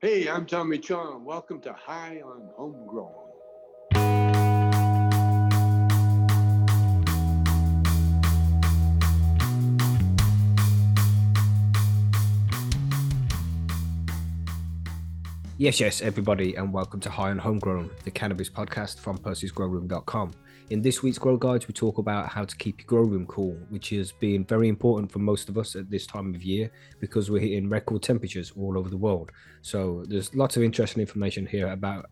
[0.00, 1.24] Hey, I'm Tommy Chong.
[1.24, 3.10] Welcome to High on Homegrown.
[15.56, 20.30] Yes, yes, everybody, and welcome to High on Homegrown, the cannabis podcast from Percy'sGrowroom.com.
[20.70, 23.56] In this week's Grow Guides, we talk about how to keep your grow room cool,
[23.70, 26.70] which is being very important for most of us at this time of year
[27.00, 29.32] because we're hitting record temperatures all over the world.
[29.62, 32.04] So there's lots of interesting information here about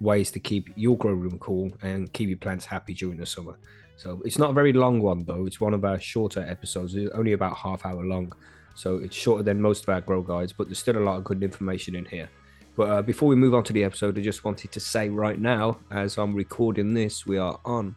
[0.00, 3.56] ways to keep your grow room cool and keep your plants happy during the summer.
[3.96, 5.46] So it's not a very long one though.
[5.46, 8.34] It's one of our shorter episodes, it's only about half hour long.
[8.74, 11.24] So it's shorter than most of our grow guides, but there's still a lot of
[11.24, 12.28] good information in here.
[12.76, 15.38] But uh, before we move on to the episode, I just wanted to say right
[15.38, 17.94] now, as I'm recording this, we are on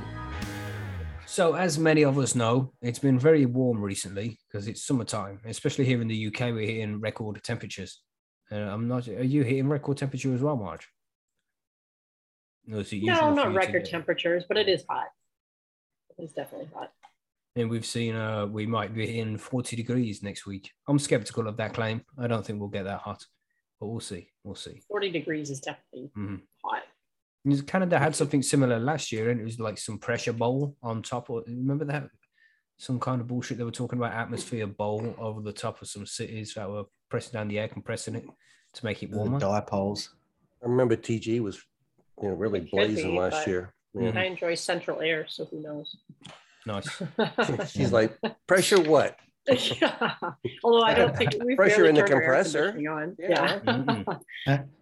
[1.25, 5.85] So, as many of us know, it's been very warm recently because it's summertime, especially
[5.85, 6.51] here in the UK.
[6.51, 8.01] We're hitting record temperatures.
[8.51, 9.07] Uh, I'm not.
[9.07, 10.89] Are you hitting record temperature as well, Marge?
[12.71, 15.07] No, is it No, not you to record temperatures, but it is hot.
[16.17, 16.91] It's definitely hot.
[17.57, 20.71] And we've seen uh, we might be in 40 degrees next week.
[20.87, 22.05] I'm skeptical of that claim.
[22.17, 23.25] I don't think we'll get that hot,
[23.79, 24.29] but we'll see.
[24.45, 24.81] We'll see.
[24.87, 26.41] 40 degrees is definitely Mhm.
[26.63, 26.83] hot.
[27.67, 31.29] Canada had something similar last year, and it was like some pressure bowl on top.
[31.29, 32.09] Of, remember that?
[32.77, 36.05] Some kind of bullshit they were talking about atmosphere bowl over the top of some
[36.05, 38.25] cities that were pressing down the air, compressing it
[38.73, 39.39] to make it the warmer.
[39.39, 40.09] dipoles.
[40.63, 41.61] I remember TG was,
[42.21, 43.73] you know, really blazing be, last year.
[43.95, 44.15] Mhm.
[44.17, 45.97] I enjoy central air, so who knows?
[46.65, 47.01] Nice.
[47.71, 48.17] She's like,
[48.47, 49.17] pressure what?
[49.47, 50.15] yeah.
[50.63, 52.69] Although I don't think we've Pressure in the turned our air compressor.
[52.89, 53.15] On.
[53.19, 53.29] Yeah.
[53.29, 53.59] Yeah.
[54.47, 54.69] Mhm.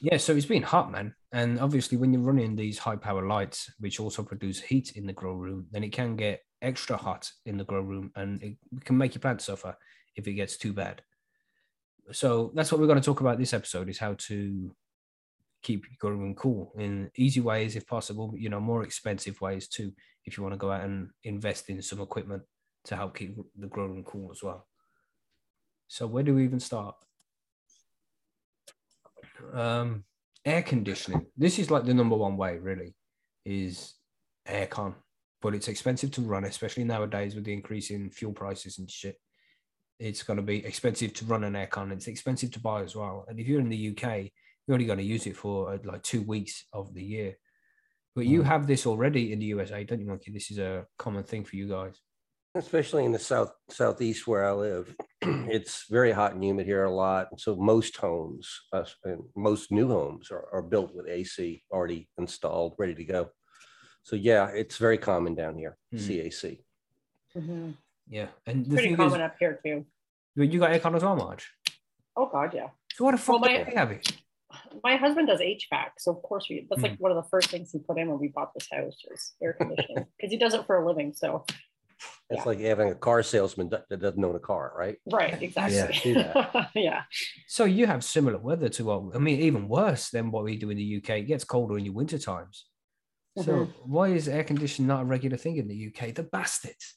[0.00, 1.14] Yeah, so it's been hot, man.
[1.32, 5.14] And obviously, when you're running these high power lights, which also produce heat in the
[5.14, 8.98] grow room, then it can get extra hot in the grow room and it can
[8.98, 9.76] make your plant suffer
[10.14, 11.00] if it gets too bad.
[12.12, 14.74] So that's what we're going to talk about this episode is how to
[15.64, 19.90] keep your room cool in easy ways if possible, you know, more expensive ways too,
[20.24, 22.42] if you want to go out and invest in some equipment
[22.84, 24.68] to help keep the grow room cool as well.
[25.88, 26.94] So where do we even start?
[29.52, 30.04] um
[30.44, 32.94] air conditioning this is like the number one way really
[33.44, 33.94] is
[34.48, 34.94] aircon
[35.42, 39.16] but it's expensive to run especially nowadays with the increase in fuel prices and shit
[39.98, 43.24] it's going to be expensive to run an aircon it's expensive to buy as well
[43.28, 44.30] and if you're in the uk
[44.66, 47.36] you're only going to use it for uh, like two weeks of the year
[48.14, 48.46] but you Mm.
[48.46, 51.56] have this already in the usa don't you monkey this is a common thing for
[51.56, 52.00] you guys
[52.56, 54.94] Especially in the south southeast where I live,
[55.56, 57.26] it's very hot and humid here a lot.
[57.32, 62.08] And so most homes, uh, and most new homes are, are built with AC already
[62.16, 63.30] installed, ready to go.
[64.04, 65.76] So yeah, it's very common down here.
[65.90, 65.98] Hmm.
[65.98, 66.60] CAC.
[67.36, 67.74] Mhm.
[68.08, 69.84] yeah and the Pretty common is up here too.
[70.36, 71.50] you got aircon as well marge
[72.16, 72.68] Oh God, yeah.
[72.94, 74.06] so what the fuck Well, do my- they have it
[74.82, 76.66] My husband does HVAC, so of course we.
[76.68, 76.88] That's Hmm.
[76.88, 79.34] like one of the first things he put in when we bought this house is
[79.42, 81.12] air conditioning because he does it for a living.
[81.14, 81.44] So
[82.30, 82.42] It's Yeah.
[82.44, 84.96] like having a car salesman that that doesn't own a car, right?
[85.06, 86.12] right, exactly.
[86.12, 87.02] Yeah, Yeah,
[87.46, 90.70] So you have similar weather to what I mean, even worse than what we do
[90.70, 91.10] in the UK.
[91.20, 92.66] It gets colder in your winter times.
[93.36, 93.72] So Mhm.
[93.86, 96.12] why is air conditioning not a regular thing in the UK?
[96.14, 96.96] The bastards,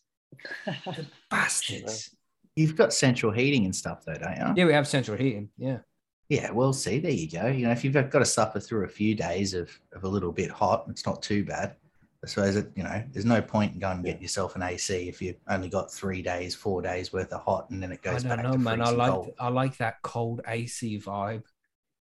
[0.66, 2.16] the bastards.
[2.56, 4.54] You've got central heating and stuff, though, don't you?
[4.56, 5.50] Yeah, we have central heating.
[5.58, 5.80] Yeah,
[6.30, 6.52] Yeah.
[6.52, 7.48] Well, see, there you go.
[7.48, 10.32] You know, if you've got to suffer through a few days of, of a little
[10.32, 11.76] bit hot, it's not too bad.
[12.24, 15.08] I suppose it, you know, there's no point in going and get yourself an AC
[15.08, 18.12] if you've only got three days, four days worth of hot, and then it I
[18.12, 18.82] goes don't back know, to man.
[18.82, 19.32] I like cold.
[19.40, 21.44] I like that cold AC vibe.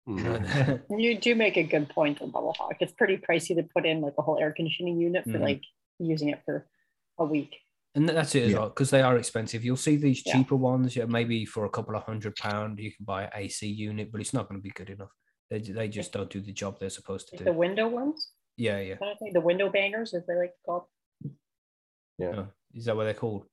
[0.07, 0.83] Mhm.
[0.99, 2.75] you do make a good point on Bubble Hawk.
[2.79, 5.41] It's pretty pricey to put in like a whole air conditioning unit for Mhm.
[5.41, 5.61] like
[5.97, 6.67] using it for
[7.17, 7.55] a week.
[7.95, 8.59] And that's it as Yeah.
[8.59, 9.63] well, because they are expensive.
[9.63, 10.33] You'll see these Yeah.
[10.33, 13.67] cheaper ones, yeah, maybe for a couple of hundred pound, you can buy an AC
[13.67, 15.11] unit, but it's not going to be good enough.
[15.49, 18.79] They, they just don't do the job they're supposed to Like the window ones, Yeah,
[18.79, 18.95] yeah.
[18.95, 19.31] kind of thing.
[19.33, 20.89] The window bangers, as they like to call.
[22.21, 23.45] Oh, is that what they're called?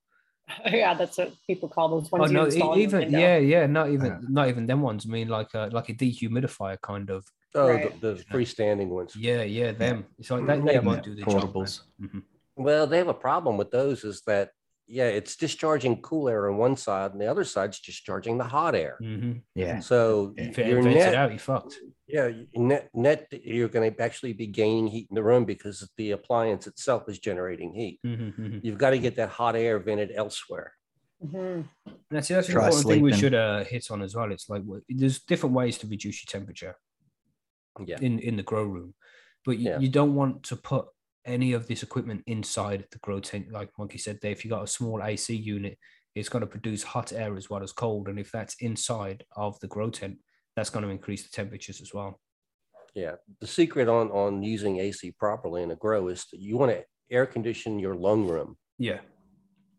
[0.66, 2.32] yeah, that's what people call those Oh ones.
[2.32, 4.18] you no, install the even yeah, yeah, not even Yeah.
[4.28, 5.06] not even them ones.
[5.06, 7.24] I mean, like a like a dehumidifier kind of.
[7.54, 8.00] Oh, Right.
[8.00, 9.14] the, the freestanding ones.
[9.14, 10.06] Yeah, yeah, them.
[10.18, 11.52] It's like they, they Yeah, won't yeah, do the job.
[11.54, 11.80] portables.
[11.98, 12.08] man.
[12.10, 12.22] Mhm.
[12.56, 14.50] Well, they have a problem with those is that,
[14.86, 18.74] yeah, it's discharging cool air on one side and the other side's discharging the hot
[18.74, 18.98] air.
[19.00, 19.42] Mhm.
[19.54, 19.80] Yeah.
[19.80, 20.44] So Yeah.
[20.44, 21.78] If it your vents it out, you're fucked.
[22.06, 26.10] yeah, net, net, you're going to actually be gaining heat in the room because the
[26.10, 28.00] appliance itself is generating heat.
[28.04, 28.60] Mhm, mhm.
[28.64, 30.74] You've got to get that hot air vented elsewhere.
[31.24, 31.68] Mhm.
[31.86, 34.30] And That's that's an Try important thing we should uh, hit on as well.
[34.30, 36.76] It's like there's different ways to reduce your temperature
[37.86, 37.98] Yeah.
[38.02, 38.94] in in the grow room,
[39.46, 39.78] but you, Yeah.
[39.78, 40.86] you don't want to put
[41.24, 43.52] any of this equipment inside the grow tent.
[43.52, 45.78] Like Monkey said, there, if you got a small AC unit,
[46.14, 49.58] it's going to produce hot air as well as cold, and if that's inside of
[49.60, 50.18] the grow tent,
[50.56, 52.20] that's going to increase the temperatures as well.
[52.94, 53.14] Yeah.
[53.40, 56.84] The secret on, on using AC properly in a grow is that you want to
[57.10, 58.56] air condition your lung room.
[58.78, 59.00] Yeah,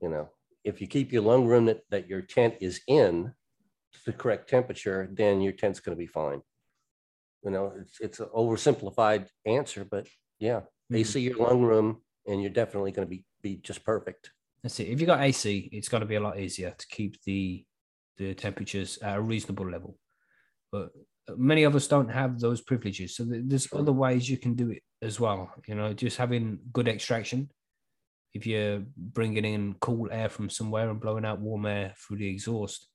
[0.04, 0.30] you know
[0.64, 3.34] if you keep your lung room that, that your tent is in
[3.94, 6.42] to the correct temperature then your tent's going to be fine
[7.44, 10.06] you know it's it's an oversimplified answer but
[10.40, 10.62] yeah.
[10.92, 11.28] Ac mm-hmm.
[11.28, 14.32] your lung room and you're definitely going to be be just perfect
[14.64, 14.88] that's it.
[14.88, 17.66] If you got AC, it's going to be a lot easier to keep the
[18.18, 19.98] the temperatures at a reasonable level.
[20.72, 20.92] But
[21.28, 24.56] uh, many of us don't have those privileges, so th- there's other ways you can
[24.56, 25.52] do it as well.
[25.68, 27.50] You know, just having good extraction.
[28.34, 32.28] If you're bringing in cool air from somewhere and blowing out warm air through the
[32.28, 32.88] exhaust,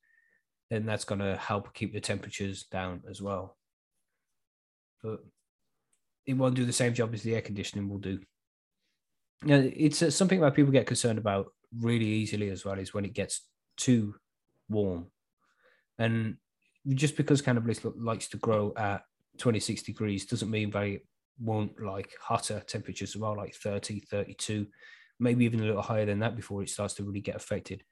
[0.69, 3.57] then that's going to help keep the temperatures down as well.
[5.03, 5.19] But
[6.29, 8.19] it won't do the same job as the air conditioning will do.
[9.43, 13.03] Yeah, it's uh, something that people get concerned about really easily as well is when
[13.03, 13.47] it gets
[13.77, 14.13] too
[14.69, 15.07] warm.
[15.97, 16.37] And
[16.87, 19.01] just because cannabis likes to grow at
[19.39, 21.01] 26 degrees doesn't mean they
[21.39, 24.67] won't like hotter temperatures as well, like 30, 32,
[25.19, 27.83] maybe even a little higher than that before it starts to really get affected.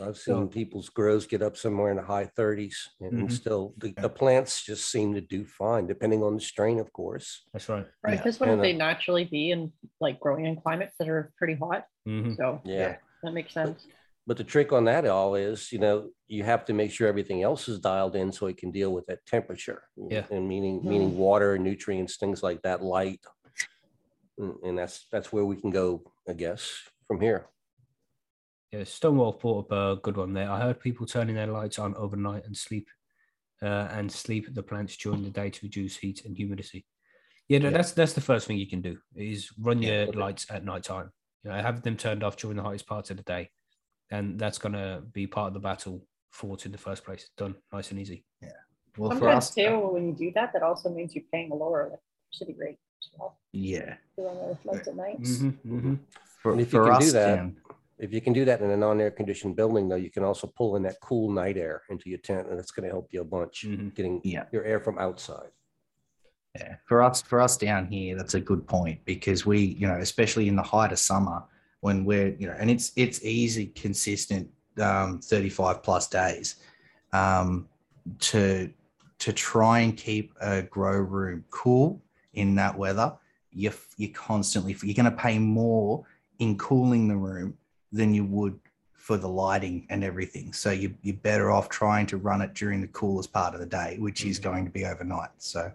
[0.00, 3.32] I've seen So- people's grows get up somewhere in the high 30s and, and Mhm.
[3.32, 7.44] still the, the plants just seem to do fine depending on the strain of course
[7.52, 7.86] That's right.
[8.02, 8.16] Right, Yeah.
[8.18, 11.54] because wouldn't And, they uh, naturally be in like growing in climates that are pretty
[11.54, 11.84] hot?
[12.06, 12.36] Mhm.
[12.36, 12.96] So yeah.
[13.22, 13.86] that makes sense.
[14.26, 17.42] But the trick on that all is, you know, you have to make sure everything
[17.42, 19.84] else is dialed in so it can deal with that temperature.
[19.96, 20.26] Yeah.
[20.30, 23.20] And meaning, meaning water, nutrients, things like that, light.
[24.36, 26.70] And, and that's, that's where we can go, I guess,
[27.06, 27.46] from here.
[28.72, 30.50] Yeah, Stonewall brought up a good one there.
[30.50, 32.88] I heard people turning their lights on overnight and sleep
[33.62, 36.84] uh, and sleep the plants during the day to reduce heat and humidity.
[37.48, 37.70] Yeah, Yeah.
[37.70, 40.18] that's that's the first thing you can do is run your okay.
[40.18, 41.10] lights at night time.
[41.44, 43.50] You know, have them turned off during the hottest parts of the day,
[44.10, 47.30] and that's gonna be part of the battle fought in the first place.
[47.38, 48.24] Done, nice and easy.
[48.98, 51.54] Well, for Sometimes us, too, when you do that, that also means you're paying a
[51.54, 53.38] lower electricity rate as well.
[53.52, 53.94] yeah.
[54.16, 55.20] to run those lights at night.
[55.22, 55.94] Mm-hmm,
[56.42, 57.56] For, And if you for can do that- Dan,
[57.98, 60.76] If you can do that in a non-air conditioned building, though, you can also pull
[60.76, 63.24] in that cool night air into your tent and it's going to help you a
[63.24, 63.94] bunch Mhm.
[63.94, 64.44] getting Yeah.
[64.52, 65.50] your air from outside.
[66.54, 69.98] Yeah, for us, for us down here, that's a good point because we, you know,
[69.98, 71.44] especially in the height of summer
[71.80, 74.48] when we're, you know, and it's it's easy, consistent,
[74.80, 76.56] um, thirty-five plus days,
[77.12, 77.68] um,
[78.20, 78.72] to
[79.18, 82.00] to try and keep a grow room cool
[82.32, 83.16] in that weather.
[83.52, 86.04] You you constantly you're going to pay more
[86.38, 87.56] in cooling the room
[87.92, 88.58] than you would
[88.92, 90.52] for the lighting and everything.
[90.52, 93.66] So you you're better off trying to run it during the coolest part of the
[93.66, 95.30] day, which is going to be overnight.
[95.38, 95.72] So.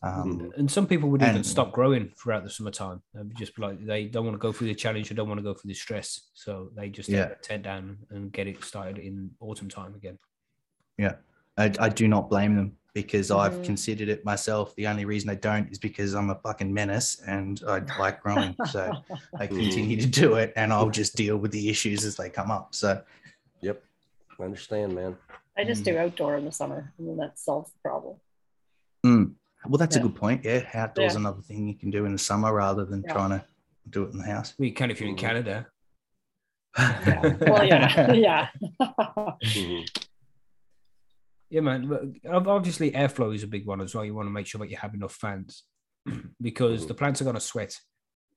[0.00, 0.56] Um, Mhm.
[0.58, 3.02] And some people would even And- stop growing throughout the summertime.
[3.14, 5.42] They'd just like they don't want to go through the challenge, they don't want to
[5.42, 7.34] go through the stress, so they just Yeah.
[7.42, 10.16] tent down and get it started in autumn time again.
[10.98, 11.16] Yeah,
[11.56, 13.64] I, I do not blame them because I've Mhm.
[13.64, 14.74] considered it myself.
[14.74, 18.56] The only reason I don't is because I'm a fucking menace and I like growing.
[18.66, 18.92] So
[19.38, 19.46] I
[19.86, 22.74] continue to do it and I'll just deal with the issues as they come up.
[22.74, 23.02] So
[23.60, 23.82] Yep.
[24.38, 25.16] I understand, man.
[25.56, 25.86] I just Mm.
[25.86, 28.16] do outdoor in the summer, and then that solves the problem.
[29.06, 29.32] mm,
[29.66, 30.02] well, that's Yeah.
[30.02, 30.44] a good point.
[30.44, 30.68] Yeah.
[30.74, 31.20] Outdoors Yeah.
[31.20, 33.12] another thing you can do in the summer rather than Yeah.
[33.12, 33.44] trying to
[33.88, 34.54] do it in the house.
[34.58, 35.18] We can if you're in Mhm.
[35.18, 35.66] Canada.
[36.78, 37.36] Yeah.
[37.40, 38.48] Well, yeah, yeah.
[38.80, 40.07] Mhm.
[41.50, 42.14] Yeah, man.
[42.28, 44.04] Obviously, airflow is a big one as well.
[44.04, 45.64] You want to make sure that you have enough fans
[46.40, 47.74] because the plants are going to sweat,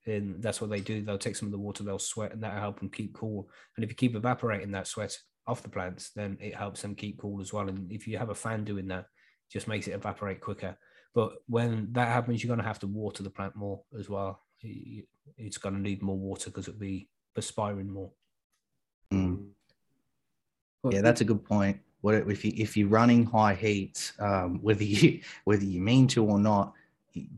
[0.06, 1.02] and that's what they do.
[1.02, 3.50] They'll take some of the water, they'll sweat, and that'll help them keep cool.
[3.76, 5.16] And if you keep evaporating that sweat
[5.46, 7.68] off the plants, then it helps them keep cool as well.
[7.68, 10.76] And if you have a fan doing that, it just makes it evaporate quicker.
[11.14, 14.40] But when that happens, you're going to have to water the plant more as well.
[14.62, 18.12] It's going to need more water because it'll be perspiring more.
[19.12, 19.48] Mm.
[20.90, 21.80] Yeah, that's a good point.
[22.02, 26.24] What if you if you're running high heats, um, whether you whether you mean to
[26.24, 26.74] or not,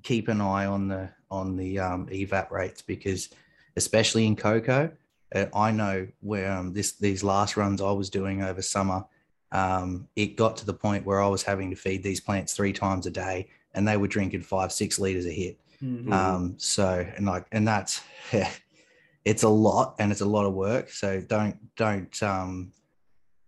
[0.03, 3.29] keep an eye on the on the um, evap rates because
[3.77, 4.91] especially in coco,
[5.35, 9.05] uh, I know where um, this these last runs I was doing over summer,
[9.53, 12.73] um, it got to the point where I was having to feed these plants three
[12.73, 15.59] times a day, and they were drinking five six liters a hit.
[15.83, 16.05] Mhm.
[16.05, 16.13] Mhm.
[16.13, 18.01] Um, so and like and that's
[19.25, 20.89] it's a lot and it's a lot of work.
[20.91, 22.73] So don't don't um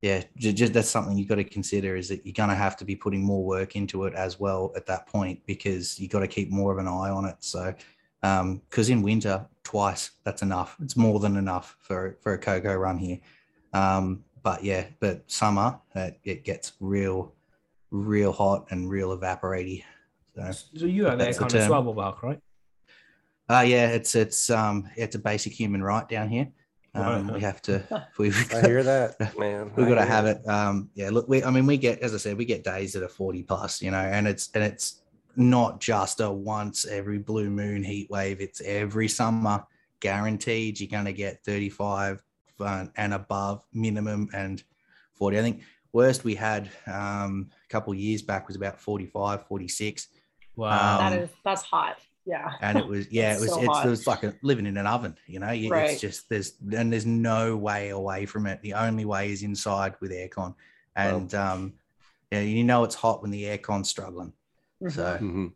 [0.03, 2.85] yeah, ju- just that's something you've got to consider is that you're gonna have to
[2.85, 6.29] be putting more work into it as well at that point because you've got to
[6.29, 7.37] keep more of an eye on it.
[7.41, 7.75] So
[8.23, 10.76] um because in winter twice that's enough.
[10.83, 13.19] It's more than enough for for a coco run here.
[13.73, 17.33] Um but yeah, but summer uh, it gets real
[17.91, 19.83] real hot and real evaporating.
[20.35, 22.38] So So you have aircon as well, Mark, right?
[23.49, 26.49] uh, yeah, it's it's um it's a basic human right down here.
[26.97, 29.71] Um, we have to we I hear that, man.
[29.76, 30.49] we've got to hear have it.
[30.49, 33.03] Um, yeah, look, we I mean we get as I said we get days that
[33.03, 35.03] are forty plus, you know, and it's and it's
[35.37, 38.41] not just a once every blue moon heat wave.
[38.41, 39.65] It's every summer
[40.00, 40.81] guaranteed.
[40.81, 42.23] You're going to get thirty five
[42.61, 44.62] uh, and above minimum and
[45.12, 45.38] forty.
[45.38, 45.62] I think
[45.93, 50.09] worst we had um, a couple of years back was about 45, 46.
[50.55, 50.99] Wow.
[50.99, 51.97] that Um, is that's hot.
[52.26, 52.50] Yeah.
[52.61, 54.87] and it was yeah it was so it's, it was like a, living in an
[54.87, 55.90] oven you know You- Right.
[55.90, 59.95] it's just there's and there's no way away from it the only way is inside
[60.00, 60.54] with aircon
[60.97, 61.75] and um
[62.33, 64.33] yeah you know it's hot when the aircon's struggling
[64.83, 64.92] Mhm.
[64.92, 65.52] so Mhm.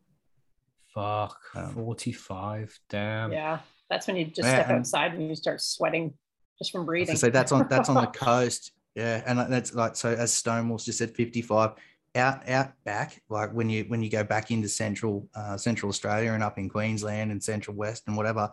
[0.95, 1.39] Fuck.
[1.55, 2.79] Um, 45.
[2.89, 3.31] Damn.
[3.33, 6.15] yeah, that's when you just Yeah, step and- outside and you start sweating
[6.59, 7.17] just from breathing.
[7.17, 10.99] so that's on that's on the coast yeah and that's like so as stonewall's just
[10.99, 11.73] said 55
[12.17, 16.33] out out back like when you when you go back into central uh, central australia
[16.33, 18.51] and up in queensland and central west and whatever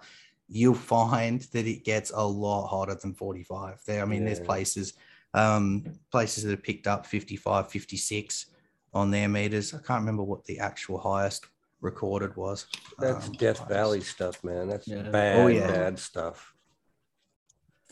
[0.48, 4.94] you'll find that it gets a lot hotter than 45 there i mean there's places
[5.34, 8.46] um places that have picked up 55 56
[8.94, 11.48] on their meters i can't remember what the actual highest
[11.82, 12.68] recorded was
[13.00, 14.68] That's Um, Death highest- Valley stuff, man.
[14.68, 15.04] That's Yeah.
[15.12, 15.68] bad, Oh, yeah.
[15.68, 16.56] bad stuff.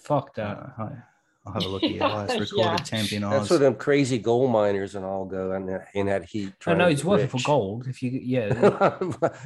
[0.01, 0.57] Fuck that.
[0.57, 1.03] uh, hi-
[1.45, 2.77] i'll have a look at your Yeah, highest recorded yeah.
[2.77, 3.49] temp in That's Oz.
[3.51, 6.53] where them crazy gold miners and all go in that, in that heat.
[6.65, 7.87] I know it's worth it for gold.
[7.87, 8.47] If you, yeah,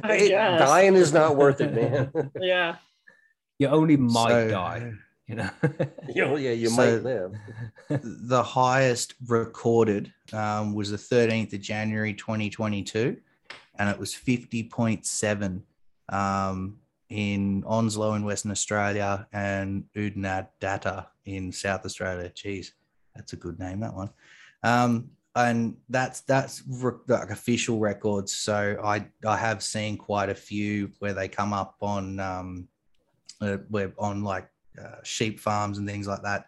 [0.04, 2.30] It- dying is not worth it, man.
[2.40, 2.76] yeah.
[3.58, 4.92] you only might So- die.
[5.26, 5.50] You know.
[6.12, 7.32] you yeah, you So- might live.
[7.88, 13.16] the highest recorded um, was the 13th of January 2022,
[13.78, 15.62] and it was 50.7
[16.08, 16.78] um,
[17.10, 22.30] in Onslow in Western Australia and Udnad Data in South Australia.
[22.30, 22.72] Jeez,
[23.14, 24.10] that's a good name, that one.
[24.62, 28.32] Um, and that's that's re- like official records.
[28.32, 32.68] So I I have seen quite a few where they come up on um,
[33.40, 34.48] uh, where on like
[34.80, 36.46] uh, sheep farms and things like that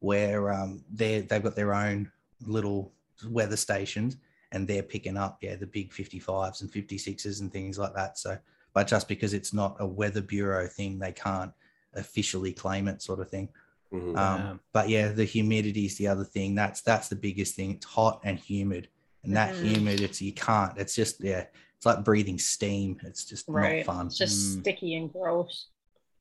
[0.00, 2.10] where um, they they've got their own
[2.46, 2.92] little
[3.28, 4.16] weather stations
[4.52, 8.36] and they're picking up yeah the big 55s and 56s and things like that so
[8.72, 11.52] but just because it's not a weather bureau thing they can't
[11.94, 13.48] officially claim it sort of thing
[13.92, 14.16] Mhm.
[14.16, 14.56] um, Yeah.
[14.72, 18.20] but yeah the humidity is the other thing that's that's the biggest thing it's hot
[18.24, 18.88] and humid
[19.24, 19.64] and that Mhm.
[19.74, 23.84] humid it's you can't it's just yeah it's like breathing steam it's just Right.
[23.84, 24.60] not fun It's just Mm.
[24.60, 25.68] sticky and gross.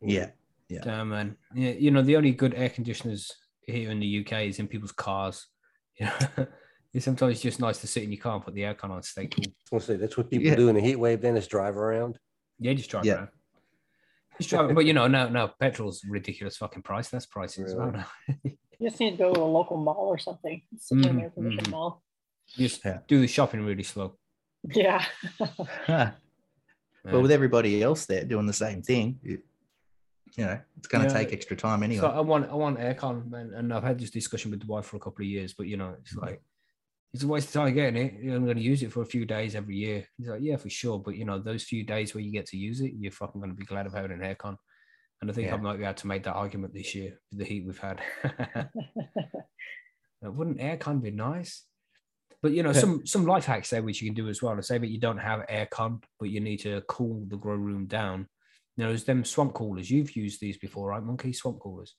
[0.01, 0.31] yeah
[0.69, 0.81] yeah.
[0.83, 1.35] Damn man.
[1.55, 3.31] Yeah, you know the only good air conditioners
[3.63, 5.47] here in the UK is in people's cars.
[5.99, 6.47] You know,
[6.93, 9.01] it's sometimes just nice to sit in your car and put the aircon on.
[9.03, 9.45] Stay cool.
[9.73, 10.55] I'll say that's what people Yeah.
[10.55, 11.21] do in a heat wave.
[11.21, 12.19] Then is drive around.
[12.59, 13.13] Yeah, just drive Yeah.
[13.15, 13.29] around.
[14.39, 17.09] Just drive, but you know, no, no, petrol's ridiculous fucking price.
[17.09, 17.87] That's pricey as well.
[17.87, 18.03] Really?
[18.45, 18.51] now.
[18.79, 20.61] You just need to go to a local mall or something.
[20.77, 21.71] Sit in an air conditioned mhm.
[21.71, 22.01] mall.
[22.47, 22.99] just Yeah.
[23.09, 24.17] do the shopping really slow.
[24.63, 25.03] Yeah.
[25.37, 25.47] Huh.
[25.89, 26.11] Yeah.
[27.03, 29.39] but with everybody else there doing the same thing you,
[30.37, 31.19] you know it's going to Yeah.
[31.19, 34.11] take extra time anyway So I want I want aircon, and, and I've had this
[34.11, 35.53] discussion with the wife for a couple of years.
[35.53, 36.41] But you know, it's like
[37.13, 38.33] it's a waste of time getting it.
[38.33, 40.05] I'm going to use it for a few days every year.
[40.17, 40.99] He's like, yeah, for sure.
[40.99, 43.51] But you know, those few days where you get to use it, you're fucking going
[43.51, 44.57] to be glad of having an aircon.
[45.21, 47.45] And I think I might be able to make that argument this year with the
[47.45, 48.01] heat we've had.
[50.21, 51.65] Wouldn't aircon be nice?
[52.41, 54.55] But you know, some some life hacks there which you can do as well.
[54.55, 57.85] To say that you don't have aircon, but you need to cool the grow room
[57.85, 58.27] down.
[58.77, 59.91] You know, there's them swamp coolers.
[59.91, 61.03] You've used these before, right?
[61.03, 61.95] Monkey swamp coolers.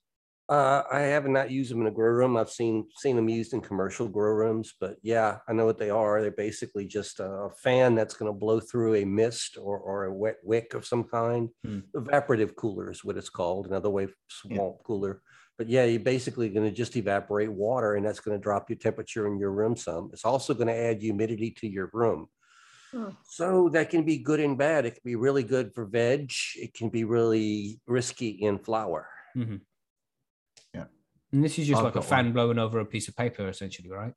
[0.50, 2.36] Uh, I have not used them in a grow room.
[2.36, 5.90] I've seen seen them used in commercial grow rooms, but yeah, I know what they
[5.90, 6.20] are.
[6.20, 10.12] They're basically just a fan that's going to blow through a mist or, or a
[10.12, 11.50] wet wick of some kind.
[11.64, 11.80] Hmm.
[11.94, 13.68] Evaporative cooler is what it's called.
[13.68, 14.08] Another way,
[14.44, 14.56] Yeah.
[14.56, 15.22] swamp cooler.
[15.56, 18.78] But yeah, you're basically going to just evaporate water, and that's going to drop your
[18.78, 20.10] temperature in your room some.
[20.12, 22.26] It's also going to add humidity to your room.
[22.90, 23.10] Hmm.
[23.22, 24.84] So that can be good and bad.
[24.84, 26.32] It can be really good for veg.
[26.56, 29.06] It can be really risky in flower.
[29.36, 29.60] Mhm.
[31.32, 32.32] And this is just I've like a fan one.
[32.32, 34.14] blowing over a piece of paper, essentially, right?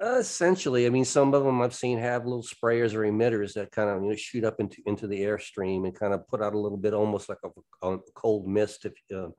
[0.00, 3.90] Essentially, I mean, some of them I've seen have little sprayers or emitters that kind
[3.90, 6.58] of you know shoot up into into the airstream and kind of put out a
[6.58, 8.84] little bit, almost like a, a cold mist.
[8.84, 9.30] If uh,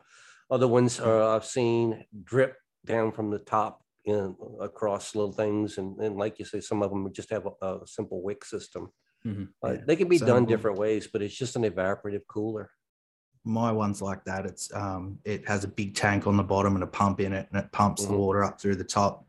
[0.51, 5.97] other ones uh, I've seen drip down from the top in, across little things, and,
[6.01, 8.91] and like you say, some of them just have a, a simple wick system.
[9.25, 9.49] Mhm.
[9.63, 9.81] Uh, Yeah.
[9.87, 12.69] They can be So, done different ways, but it's just an evaporative cooler.
[13.49, 14.45] My one's like that.
[14.45, 17.47] It's um, it has a big tank on the bottom and a pump in it,
[17.51, 18.17] and it pumps the Mhm.
[18.19, 19.25] water up through the top.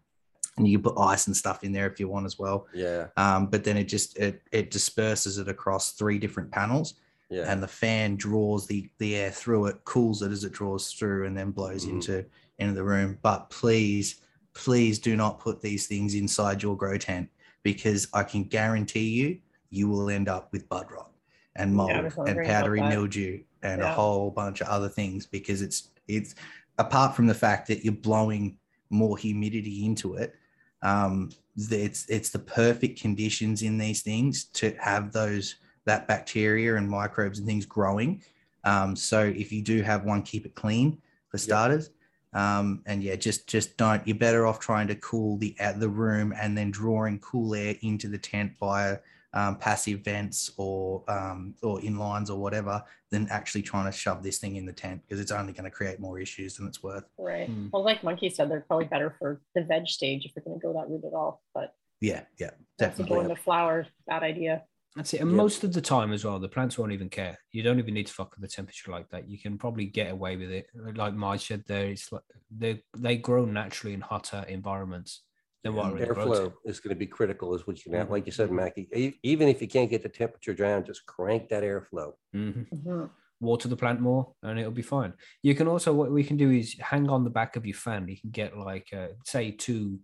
[0.57, 2.67] And you can put ice and stuff in there if you want as well.
[2.75, 6.95] Yeah, Um, but then it just it it disperses it across three different panels,
[7.31, 10.93] yeah, and the fan draws the the air through it, cools it as it draws
[10.93, 11.93] through, and then blows Mhm.
[11.95, 12.27] into
[12.59, 13.19] into the room.
[13.23, 14.21] But please,
[14.53, 17.31] please do not put these things inside your grow tent
[17.63, 19.39] because I can guarantee you
[19.71, 21.11] you will end up with bud rot
[21.57, 25.91] and mold was and powdery mildew and a whole bunch of other things because it's
[26.09, 26.35] it's
[26.79, 28.57] apart from the fact that you're blowing
[28.89, 30.35] more humidity into it
[30.83, 36.89] um it's it's the perfect conditions in these things to have those that bacteria and
[36.89, 38.23] microbes and things growing.
[38.65, 41.91] Um so if you do have one keep it clean for starters.
[42.33, 45.89] Um and yeah just just don't you're better off trying to cool the at the
[45.89, 48.99] room and then drawing cool air into the tent via
[49.33, 54.39] um, passive vents or um, or inlines or whatever than actually trying to shove this
[54.39, 57.05] thing in the tent because it's only going to create more issues than it's worth.
[57.19, 57.49] Right.
[57.49, 57.69] Hmm.
[57.73, 60.67] Well, like Monkey said, they're probably better for the veg stage if you're going to
[60.67, 61.43] go that route at all.
[61.55, 63.17] But Yeah, yeah, definitely.
[63.17, 64.65] go into flower, bad idea.
[64.97, 65.21] That's it.
[65.21, 65.37] And Yeah.
[65.37, 67.39] most of the time as well, the plants won't even care.
[67.53, 69.29] You don't even need to fuck with the temperature like that.
[69.29, 70.67] You can probably get away with it.
[70.75, 75.23] Like my shed there, it's like they they grow naturally in hotter environments
[75.63, 77.85] than what Yeah, are in grow airflow is going to be critical, is what you
[77.91, 78.11] can have.
[78.11, 78.57] Like you said, Mhm.
[78.57, 82.15] Mackie, e- even if you can't get the temperature down, just crank that airflow.
[82.35, 82.69] Mhm.
[82.71, 83.11] Mhm.
[83.41, 85.15] Water the plant more, and it'll be fine.
[85.43, 88.09] You can also what we can do is hang on the back of your fan.
[88.09, 90.01] You can get like uh, say two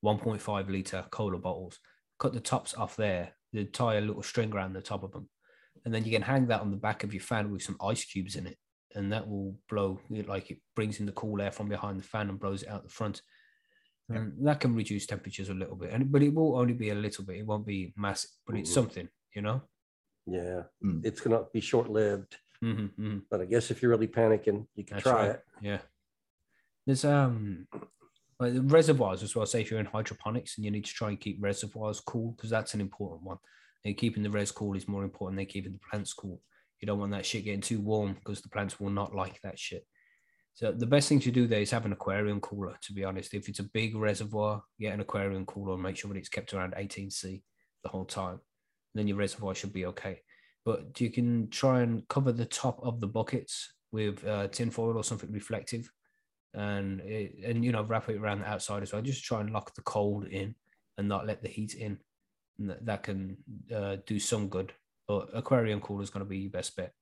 [0.00, 1.78] 1.5 liter cola bottles.
[2.18, 3.36] Cut the tops off there.
[3.52, 5.28] Then tie a little string around the top of them,
[5.84, 8.04] and then you can hang that on the back of your fan with some ice
[8.04, 8.58] cubes in it,
[8.94, 12.28] and that will blow like it brings in the cool air from behind the fan
[12.28, 13.22] and blows it out the front.
[14.10, 16.94] And that can reduce temperatures a little bit, and but it will only be a
[16.94, 17.36] little bit.
[17.36, 18.74] It won't be massive, but it's Mhm.
[18.74, 19.62] something, you know.
[20.26, 21.04] Yeah, Mm.
[21.04, 22.36] it's going to be short lived.
[22.60, 25.30] hmm hmm But I guess if you're really panicking, you can That's try right.
[25.36, 25.44] it.
[25.62, 25.80] Yeah.
[26.86, 27.68] There's um
[28.38, 29.46] like the reservoirs as well.
[29.46, 32.50] Say if you're in hydroponics and you need to try and keep reservoirs cool, because
[32.50, 33.38] that's an important one.
[33.84, 36.42] And keeping the res cool is more important than keeping the plants cool.
[36.80, 39.58] You don't want that shit getting too warm because the plants will not like that
[39.58, 39.86] shit.
[40.60, 43.32] So the best thing to do there is have an aquarium cooler, to be honest.
[43.32, 46.52] If it's a big reservoir, get an aquarium cooler and make sure that it's kept
[46.52, 47.40] around 18C
[47.82, 48.40] the whole time.
[48.94, 50.20] Then your reservoir should be okay.
[50.66, 54.98] But you can try and cover the top of the buckets with uh, tin foil
[54.98, 55.90] or something reflective,
[56.52, 59.00] and it, and you know wrap it around the outside as well.
[59.00, 60.54] Just try and lock the cold in
[60.98, 61.96] and not let the heat in.
[62.58, 63.38] And that, that can
[63.74, 64.74] uh, do some good.
[65.08, 66.92] But aquarium cooler is going to be your best bet.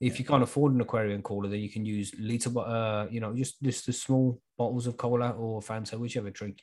[0.00, 3.34] If you can't afford an aquarium cooler, then you can use liter, uh, you know,
[3.34, 6.62] just just the small bottles of cola or Fanta, whichever drink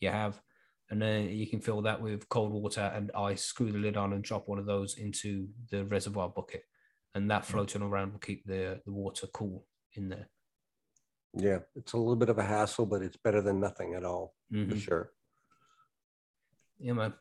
[0.00, 0.42] you have,
[0.90, 3.44] and then you can fill that with cold water and ice.
[3.44, 6.64] Screw the lid on and drop one of those into the reservoir bucket,
[7.14, 10.28] and that floating around will keep the the water cool in there.
[11.34, 14.34] Yeah, it's a little bit of a hassle, but it's better than nothing at all,
[14.50, 14.78] for Mhm.
[14.78, 15.12] sure.
[16.78, 17.14] Yeah, man.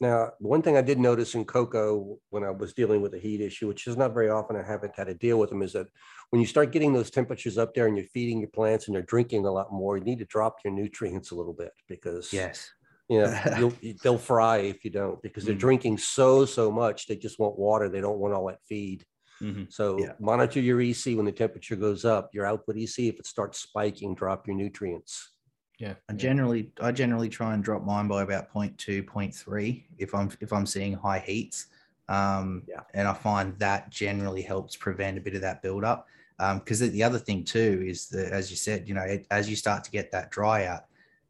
[0.00, 3.40] Now, one thing I did notice in coco when I was dealing with the heat
[3.40, 5.88] issue, which is not very often I haven't had to deal with them, is that
[6.30, 9.02] when you start getting those temperatures up there and you're feeding your plants and they're
[9.02, 12.70] drinking a lot more, you need to drop your nutrients a little bit because Yes.
[13.08, 15.58] you know they'll fry if you don't because they're Mm.
[15.60, 19.04] drinking so so much they just want water they don't want all that feed.
[19.40, 20.12] hmm So Yeah.
[20.20, 22.30] monitor your EC when the temperature goes up.
[22.34, 25.32] Your output EC, if it starts spiking, drop your nutrients.
[25.78, 25.94] Yeah.
[26.08, 26.18] I yeah.
[26.18, 30.66] generally I generally try and drop mine by about 0.2, 0.3 if I'm if I'm
[30.66, 31.66] seeing high heats.
[32.08, 32.80] Um, Yeah.
[32.94, 36.06] and I find that generally helps prevent a bit of that buildup.
[36.38, 39.48] Um because the other thing too is that, as you said, you know, it, as
[39.48, 40.84] you start to get that dry out,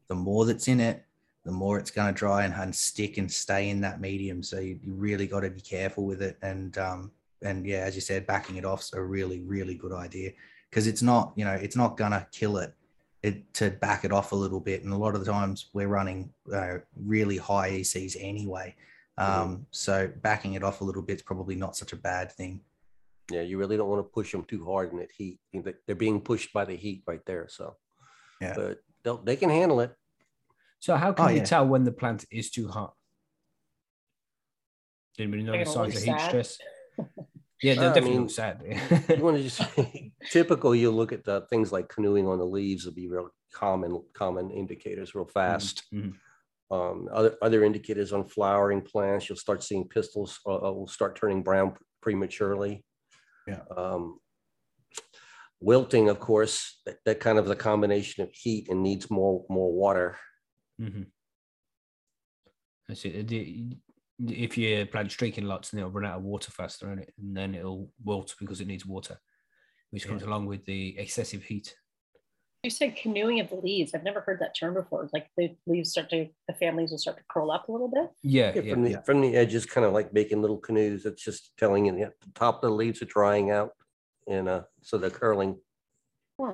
[0.07, 1.05] the more that's in it,
[1.45, 4.43] the more it's going to dry and, and stick and stay in that medium.
[4.43, 6.37] So you, you really got to be careful with it.
[6.41, 10.31] And um, and yeah, as you said, backing it off's a really really good idea
[10.69, 12.73] because it's not you know it's not going to kill it
[13.21, 14.83] it to back it off a little bit.
[14.83, 18.75] And a lot of the times we're running uh, really high ECs anyway.
[19.17, 22.61] Um, So backing it off a little bit is probably not such a bad thing.
[23.29, 25.39] Yeah, you really don't want to push them too hard in that heat.
[25.85, 27.47] They're being pushed by the heat right there.
[27.49, 27.75] So,
[28.41, 28.53] Yeah.
[28.55, 29.93] but they'll, they can handle it.
[30.79, 31.43] So how can Oh, you yeah.
[31.43, 32.93] tell when the plant is too hot?
[35.17, 36.57] Did anybody know the signs of heat stress?
[37.61, 38.61] Yeah, I definitely mean, look sad.
[39.15, 39.61] You want to just
[40.29, 44.03] typical, you look at the things like canoeing on the leaves will be real common,
[44.13, 45.83] common indicators real fast.
[45.93, 46.15] mhm.
[46.71, 51.15] Um, other, other indicators on flowering plants, you'll start seeing pistils uh, uh, will start
[51.15, 52.85] turning brown prematurely.
[53.47, 53.63] Yeah.
[53.75, 54.19] Um,
[55.59, 59.71] wilting, of course, that, that kind of the combination of heat and needs more, more
[59.71, 60.17] water.
[60.79, 61.11] Mhm.
[62.87, 63.31] That's it.
[64.19, 67.13] The- If you plant streaking lots, then it'll run out of water faster, and, it,
[67.17, 69.19] and then it'll wilt because it needs water,
[69.91, 71.75] which comes along with the excessive heat.
[72.63, 73.93] You said canoeing of the leaves.
[73.95, 75.09] I've never heard that term before.
[75.13, 78.09] Like the leaves start to, the families will start to curl up a little bit.
[78.21, 78.73] Yeah, Yeah, yeah.
[78.73, 79.01] From the, yeah.
[79.01, 81.05] from the edges, kind of like making little canoes.
[81.05, 83.71] It's just telling you that the top of the leaves are drying out.
[84.27, 85.57] And uh, so they're curling.
[86.37, 86.53] Huh.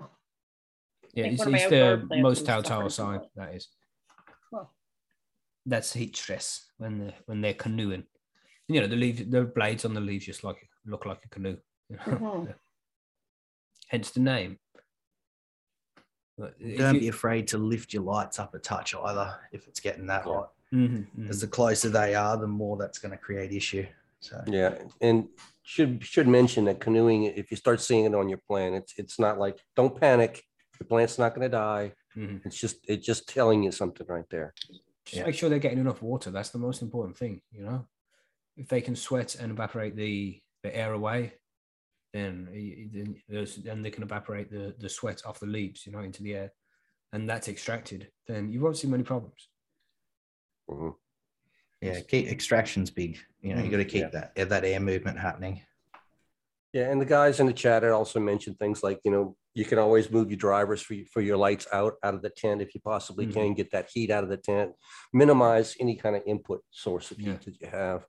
[1.15, 1.69] Yeah, think it's, one of my it's
[2.09, 3.47] the most is telltile suffering from sign that.
[3.47, 3.67] that is.
[5.65, 5.69] Huh.
[5.69, 8.03] That's heat stress when they're when they're canoeing.
[8.67, 11.57] You know, the leaves, the blades on the leaves just like look like a canoe.
[11.89, 12.03] you know?
[12.03, 12.53] Mhm.
[13.87, 14.57] Hence the name.
[16.37, 19.79] But Don't you- be afraid to lift your lights up a touch either if it's
[19.79, 20.33] getting that Yeah.
[20.33, 20.51] hot.
[20.73, 21.39] Mhm, mhm.
[21.39, 23.85] The closer they are, the more that's going to create issue.
[24.19, 25.29] So Yeah, and
[25.61, 29.19] should, should mention that canoeing, if you start seeing it on your plan, it's, it's
[29.19, 30.43] not like, don't panic.
[30.79, 31.93] The plant's not gonna die.
[32.17, 32.43] Mhm.
[32.45, 34.53] It's just, it's just telling you something right there.
[35.05, 35.25] Just Yeah.
[35.25, 36.31] make sure they're getting enough water.
[36.31, 37.87] That's the most important thing, you know.
[38.57, 41.33] If they can sweat and evaporate the, the air away,
[42.13, 42.47] then,
[42.91, 46.23] then, there's- then they can evaporate the, the sweat off the leaves, you know, into
[46.23, 46.53] the air,
[47.13, 48.11] and that's extracted.
[48.27, 49.49] Then you won't see many problems.
[50.69, 50.95] Mhm.
[51.81, 53.19] yeah, keep extractions big.
[53.41, 53.71] You know, you Mhm.
[53.71, 54.29] got to keep Yeah.
[54.35, 55.61] that that air movement happening.
[56.75, 59.63] Yeah, and the guys in the chat had also mentioned things like, you know, you
[59.63, 62.75] can always move your drivers for, for your lights out, out of the tent if
[62.75, 63.33] you possibly Mhm.
[63.33, 64.73] can, get that heat out of the tent.
[65.13, 67.37] Minimize any kind of input source of Yeah.
[67.37, 68.05] that you have.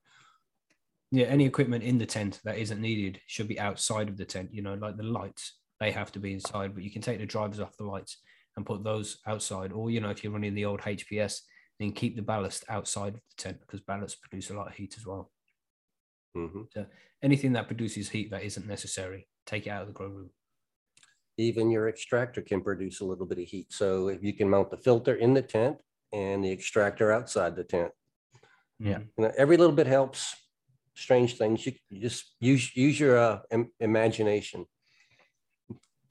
[1.12, 4.52] Yeah, any equipment in the tent that isn't needed should be outside of the tent.
[4.52, 7.26] You know, like the lights, they have to be inside, but you can take the
[7.26, 8.16] drivers off the lights
[8.57, 9.70] and put those outside.
[9.70, 11.42] Or, you know, if you're running the old HPS,
[11.79, 14.96] then keep the ballast outside of the tent because ballasts produce a lot of heat
[14.98, 15.31] as well.
[16.37, 16.68] Mhm.
[17.26, 20.30] Anything that produces heat that isn't necessary, take it out of the grow room.
[21.38, 23.72] Even your extractor can produce a little bit of heat.
[23.72, 25.78] So if you can mount the filter in the tent
[26.12, 27.90] and the extractor outside the tent,
[28.78, 29.00] Yeah.
[29.18, 30.36] You know, every little bit helps.
[30.94, 34.64] Strange things, you, you just use, use your uh, im- imagination.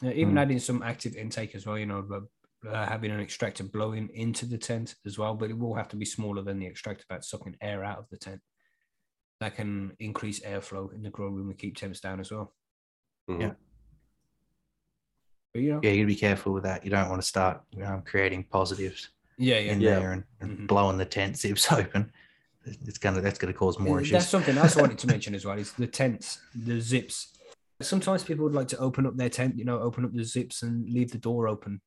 [0.02, 0.42] Yeah, even Mm.
[0.42, 2.24] adding some active intake as well, you know, but,
[2.70, 5.96] uh, having an extractor blowing into the tent as well, but it will have to
[5.96, 8.42] be smaller than the extractor that's sucking air out of the tent.
[9.42, 12.54] That can increase airflow in the grow room and keep temps down as well.
[13.30, 13.42] Mhm.
[13.42, 13.52] Yeah.
[15.54, 16.84] But you know, Yeah, you got to be careful with that.
[16.86, 19.72] You don't want to start um, creating positives yeah, yeah.
[19.74, 20.00] in Yeah.
[20.00, 20.68] there and, and Mhm.
[20.68, 22.12] blowing the tent zips open.
[22.64, 24.12] It's gonna that's gonna cause more issues.
[24.12, 27.38] That's something else I wanted to mention as well is the tents, the zips.
[27.82, 30.64] Sometimes people would like to open up their tent, you know, open up the zips
[30.64, 31.82] and leave the door open,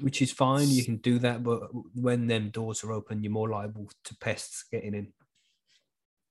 [0.00, 0.68] which is fine.
[0.68, 4.64] You can do that, but when them doors are open, you're more liable to pests
[4.70, 5.12] getting in.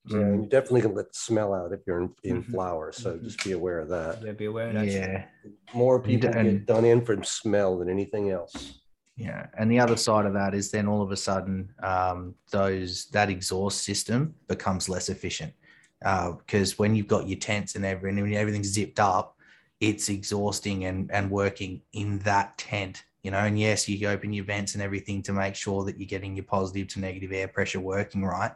[0.10, 2.52] Yeah, and you definitely can let the smell out if you're in, in Mhm.
[2.52, 2.92] flower.
[2.92, 3.24] So Mhm.
[3.24, 4.22] just be aware of that.
[4.24, 4.88] Yeah, be aware of that.
[4.88, 5.26] yeah,
[5.74, 8.80] More And- people get done in from smell than anything else.
[9.16, 9.48] yeah.
[9.58, 13.30] And the other side of that is then all of a sudden um, those that
[13.30, 15.54] exhaust system becomes less efficient
[16.00, 19.36] because when you've got your tents and everything, and everything's zipped up,
[19.80, 23.04] it's exhausting and and working in that tent.
[23.24, 26.08] You know, and yes, you open your vents and everything to make sure that you're
[26.08, 28.52] getting your positive to negative air pressure working right.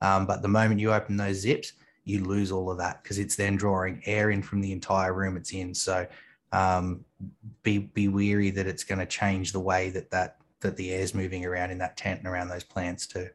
[0.00, 1.72] Um, but the moment you open those zips,
[2.04, 5.36] you lose all of that because it's then drawing air in from the entire room
[5.36, 5.74] it's in.
[5.74, 6.06] So
[6.52, 7.04] um,
[7.62, 11.14] be be weary that it's going to change the way that that that the air's
[11.14, 13.28] moving around in that tent and around those plants too.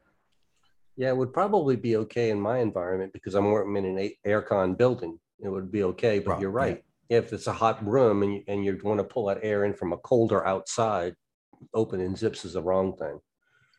[0.95, 4.77] Yeah, it would probably be okay in my environment because I'm working in an aircon
[4.77, 5.19] building.
[5.39, 6.65] It would be okay, but Right, you're yeah.
[6.65, 6.83] right.
[7.09, 9.73] If it's a hot room and you, and you want to pull that air in
[9.73, 11.15] from a colder outside,
[11.73, 13.19] opening zips is the wrong thing.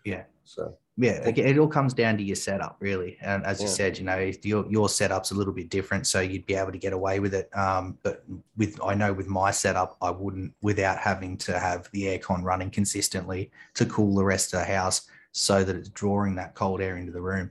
[0.04, 0.24] Yeah.
[0.44, 3.16] So, Yeah, it, it all comes down to your setup, really.
[3.22, 6.44] And as you said, you know, your your setup's a little bit different, so you'd
[6.44, 7.48] be able to get away with it.
[7.56, 8.24] Um, but
[8.58, 12.70] with I know with my setup, I wouldn't without having to have the aircon running
[12.70, 16.98] consistently to cool the rest of the house, so that it's drawing that cold air
[16.98, 17.50] into the room.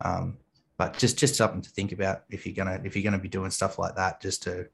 [0.00, 0.38] Um,
[0.76, 3.52] but just just something to think about if you're gonna if you're gonna be doing
[3.52, 4.66] stuff like that, just to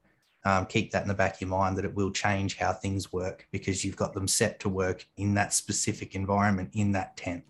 [0.45, 3.13] um, keep that in the back of your mind that it will change how things
[3.13, 7.45] work because you've got them set to work in that specific environment in that tent.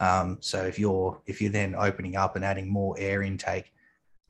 [0.00, 3.72] Um, so if you're if you're then opening up and adding more air intake,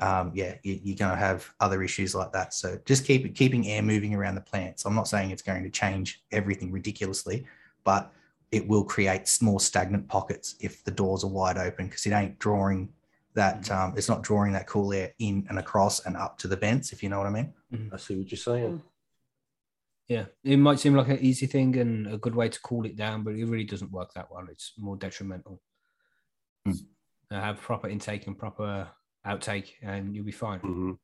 [0.00, 2.54] um, yeah, you, you're going to have other issues like that.
[2.54, 4.84] So just keep keeping air moving around the plants.
[4.84, 7.46] I'm not saying it's going to change everything ridiculously,
[7.84, 8.12] but
[8.50, 12.38] it will create more stagnant pockets if the doors are wide open because it ain't
[12.38, 12.88] drawing
[13.34, 16.56] that um, it's not drawing that cool air in and across and up to the
[16.56, 17.52] vents, if you know what I mean.
[17.92, 18.82] I see what you're saying.
[20.08, 22.96] Yeah, it might seem like an easy thing and a good way to cool it
[22.96, 24.46] down, but it really doesn't work that well.
[24.50, 25.60] It's more detrimental.
[26.64, 26.72] Hmm.
[27.30, 28.88] Uh, have proper intake and proper
[29.26, 30.60] outtake, and you'll be fine.
[30.60, 30.98] Mhm.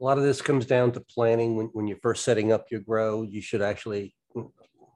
[0.00, 1.56] A lot of this comes down to planning.
[1.56, 4.14] When, when you're first setting up your grow, you should actually,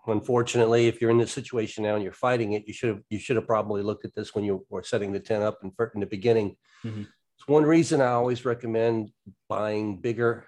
[0.07, 3.18] unfortunately, if you're in this situation now and you're fighting it, you should have, you
[3.18, 6.01] should have probably looked at this when you were setting the tent up and in
[6.01, 6.57] the beginning.
[6.85, 7.09] Mhm.
[7.37, 9.11] It's one reason I always recommend
[9.48, 10.46] buying bigger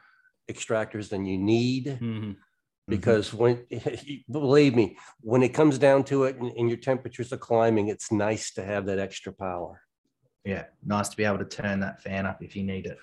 [0.51, 2.37] extractors than you need Mhm.
[2.89, 3.67] because when
[4.31, 8.13] believe me when it comes down to it and, and your temperatures are climbing it's
[8.13, 9.81] nice to have that extra power
[10.45, 12.99] Yeah, nice to be able to turn that fan up if you need it.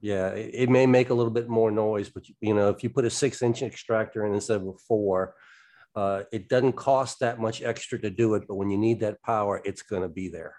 [0.00, 2.84] yeah it, it may make a little bit more noise but you, you know if
[2.84, 5.34] you put a six inch extractor in instead of a four
[5.96, 9.20] uh, it doesn't cost that much extra to do it but when you need that
[9.22, 10.54] power it's going to be there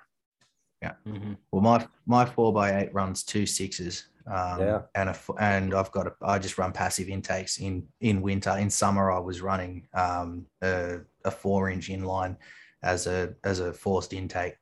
[1.08, 1.38] Mhm.
[1.52, 4.10] Well, my my four by eight runs two sixes.
[4.27, 4.81] Um, Yeah.
[4.95, 8.51] and a, and I've got a, I just run passive intakes in in winter.
[8.57, 12.38] In summer, I was running um, a, a four inch inline
[12.81, 14.57] as a as a forced intake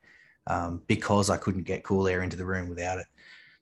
[0.47, 3.08] um, because I couldn't get cool air into the room without it.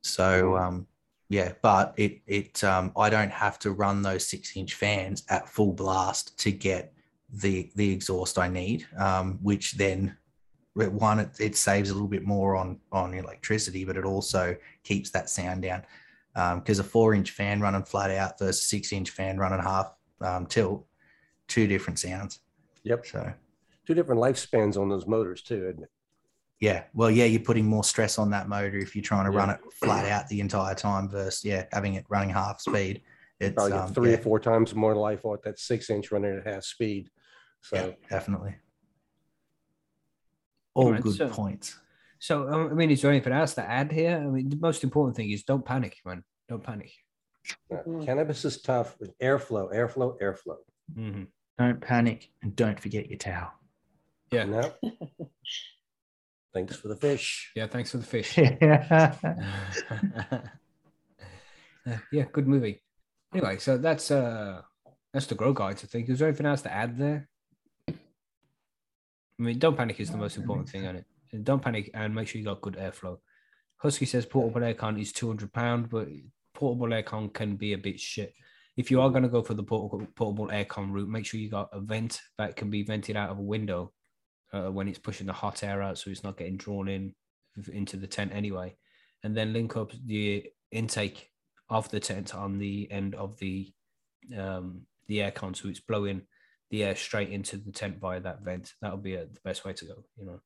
[0.01, 0.87] So um,
[1.29, 5.47] yeah, but it it um, I don't have to run those six inch fans at
[5.47, 6.93] full blast to get
[7.29, 10.17] the the exhaust I need, um, which then
[10.73, 15.09] one it, it saves a little bit more on on electricity but it also keeps
[15.11, 15.83] that sound down.
[16.33, 20.45] Because a four inch fan running flat out versus six inch fan running half um,
[20.45, 20.85] tilt
[21.47, 22.39] two different sounds.
[22.83, 23.05] Yep.
[23.05, 23.33] So.
[23.85, 25.89] Two different lifespans on those motors too isn't it?
[26.61, 26.83] Yeah.
[26.93, 29.59] Well yeah you're putting more stress on that motor if you're trying to run it
[29.73, 33.01] flat out the entire time versus yeah having it running half speed.
[33.41, 36.37] It's probably um, three yeah, or four times more life out that six inch running
[36.37, 37.09] at half speed.
[37.59, 38.55] So yeah, definitely
[40.73, 41.77] all Alright, good so- points
[42.19, 44.15] So, um, I mean, is there anything else to add here?
[44.17, 46.23] I mean, the most important thing is don't panic, man.
[46.49, 46.91] Don't panic.
[47.71, 48.05] Mhm.
[48.05, 50.57] cannabis is tough with airflow airflow airflow
[50.93, 51.25] Mhm.
[51.57, 53.51] don't panic and don't forget your towel
[54.31, 54.45] Yeah.
[54.45, 54.71] No.
[56.53, 57.51] Thanks for the fish.
[57.55, 57.65] Yeah.
[57.67, 58.37] Thanks for the fish.
[58.37, 59.15] yeah
[61.83, 62.83] Uh, yeah, good movie.
[63.33, 64.61] Anyway, so that's uh
[65.13, 65.83] that's the grow guides.
[65.83, 66.09] I think.
[66.09, 67.27] Is there anything else to add there?
[69.41, 71.05] I mean, don't panic is the most important thing on it.
[71.43, 73.17] Don't panic and make sure you got good airflow.
[73.77, 76.07] Husky says portable aircon is two hundred pound, but
[76.53, 78.35] portable aircon can be a bit shit.
[78.77, 81.49] If you are going to go for the portable portable aircon route, make sure you
[81.49, 83.91] got a vent that can be vented out of a window
[84.53, 87.15] uh, when it's pushing the hot air out, so it's not getting drawn in
[87.73, 88.75] into the tent anyway.
[89.23, 91.31] And then link up the intake
[91.67, 93.73] of the tent on the end of the
[94.37, 96.21] um, the aircon, so it's blowing
[96.71, 98.73] the air straight into the tent via that vent.
[98.81, 100.03] That'll be uh the best way to go.
[100.17, 100.39] You know.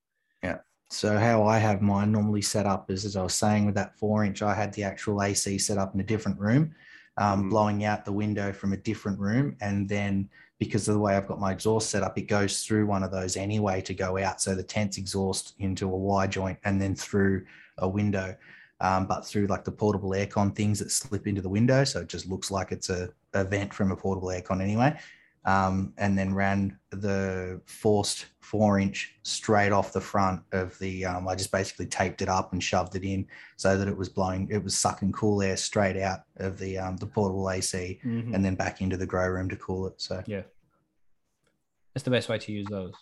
[0.44, 0.58] Yeah.
[0.90, 3.98] So how I have mine normally set up is, as I was saying, with that
[3.98, 6.76] four inch, I had the actual AC set up in a different room,
[7.18, 7.50] um, Mhm.
[7.50, 11.28] blowing out the window from a different room, and then because of the way I've
[11.28, 14.40] got my exhaust set up, it goes through one of those anyway to go out.
[14.42, 17.46] So the tent's exhaust into a Y joint and then through
[17.80, 18.38] a window,
[18.80, 22.08] um, but through like the portable aircon things that slip into the window, so it
[22.08, 24.98] just looks like it's a, a vent from a portable aircon anyway
[25.46, 31.06] um, and then ran the forced four inch straight off the front of the.
[31.06, 34.10] Um, I just basically taped it up and shoved it in so that it was
[34.10, 38.44] blowing, it was sucking cool air straight out of the um, the portable AC and
[38.44, 39.94] then back into the grow room to cool it.
[39.98, 40.44] So Yeah.
[41.94, 42.94] That's the best way to use those.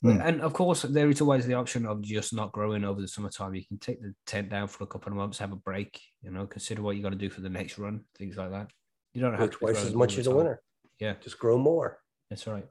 [0.00, 0.20] Hmm.
[0.20, 3.54] And of course, there is always the option of just not growing over the summertime.
[3.54, 6.30] You can take the tent down for a couple of months, have a break, you
[6.30, 8.68] know, consider what you got to do for the next run, things like that.
[9.12, 10.36] You don't Grow have to be twice as much the as the time.
[10.38, 10.62] winter.
[11.02, 11.14] Yeah.
[11.20, 11.98] Just grow more.
[12.30, 12.64] That's right.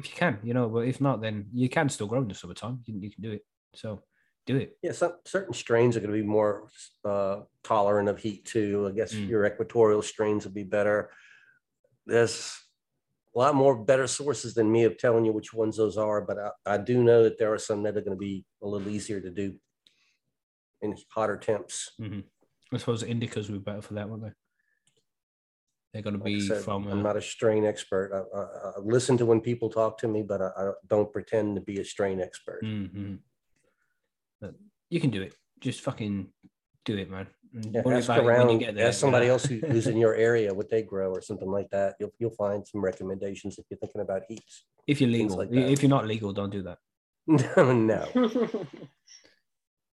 [0.00, 2.34] If you can, you know, but if not, then you can still grow in the
[2.34, 2.80] summertime.
[2.86, 3.42] You, you can do it.
[3.74, 4.02] So
[4.46, 4.76] do it.
[4.82, 6.66] Yeah, some certain strains are going to be more
[7.04, 8.88] uh, tolerant of heat too.
[8.90, 9.28] I guess Mm.
[9.28, 11.10] your equatorial strains will be better.
[12.04, 12.52] There's
[13.36, 16.36] a lot more better sources than me of telling you which ones those are, but
[16.36, 18.88] I, I do know that there are some that are going to be a little
[18.88, 19.54] easier to do
[20.82, 21.92] in hotter temps.
[22.72, 24.34] I suppose indicas would be better for that, wouldn't they?
[25.92, 26.86] They're going to Like I be said, from.
[26.86, 28.12] I'm uh, not a strain expert.
[28.14, 31.56] I, I, I listen to when people talk to me, but I, I don't pretend
[31.56, 32.62] to be a strain expert.
[32.64, 33.18] mhm.
[34.40, 34.54] But
[34.88, 35.34] you can do it.
[35.60, 36.28] Just fucking
[36.84, 37.26] do it, man.
[37.52, 39.32] Yeah, ask about when you around, get there, ask somebody you know?
[39.34, 41.96] else who, who's in your area what they grow or something like that.
[41.98, 44.64] You'll you'll find some recommendations if you're thinking about heats.
[44.86, 46.78] If you're legal, like if you're not legal, don't do that.
[47.26, 48.08] No, no.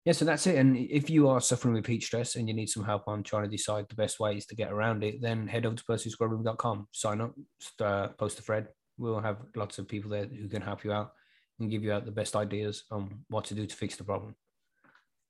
[0.05, 0.55] Yeah, so that's it.
[0.57, 3.43] And if you are suffering with heat stress and you need some help on trying
[3.43, 7.21] to decide the best ways to get around it, then head over to percysgrowroom.com, sign
[7.21, 7.33] up,
[7.81, 8.67] uh, post a thread.
[8.99, 11.11] We'll have lots of people there who can help you out
[11.59, 14.35] and give you out the best ideas on what to do to fix the problem.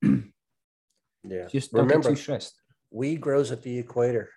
[1.27, 1.47] Yeah.
[1.47, 2.61] Just don't Remember, get too stressed.
[2.91, 4.29] weed grows at the equator.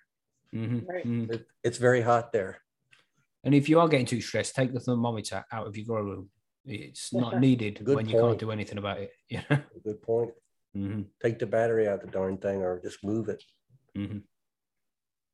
[0.51, 1.05] Mhm, Right.
[1.05, 1.45] mhm.
[1.63, 2.61] It's very hot there.
[3.43, 6.31] And if you are getting too stressed, take the thermometer out of your grow room.
[6.65, 9.11] It's not needed Good when you can't do anything about it.
[9.29, 9.43] Yeah.
[9.83, 10.31] Good point.
[10.73, 13.43] hmm Take the battery out the darn thing or just move it.
[13.95, 14.19] hmm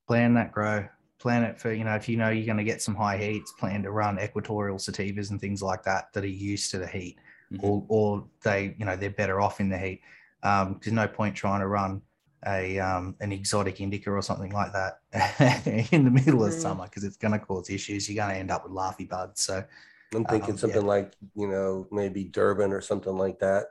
[0.07, 2.79] plan that grow plan it for you know if you know you're going to get
[2.81, 6.69] some high heats plan to run equatorial sativas and things like that that are used
[6.71, 7.17] to the heat
[7.51, 7.59] Mhm.
[7.63, 10.01] or or they you know they're better off in the heat
[10.43, 12.01] um there's no point trying to run
[12.45, 16.61] a um an exotic indica or something like that in the middle of Mm.
[16.61, 19.41] summer because it's going to cause issues you're going to end up with larfy buds
[19.41, 19.63] so
[20.13, 20.87] I'm thinking Um, something yeah.
[20.87, 23.67] like, you know, maybe Durban or something like that.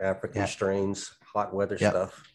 [0.00, 0.46] African Yeah.
[0.46, 1.90] strains, hot weather Yep.
[1.92, 2.34] stuff.